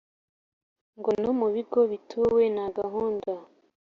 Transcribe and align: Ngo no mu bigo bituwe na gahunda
Ngo 0.97 1.11
no 1.21 1.29
mu 1.39 1.47
bigo 1.53 1.79
bituwe 1.91 2.43
na 2.55 2.65
gahunda 2.77 3.33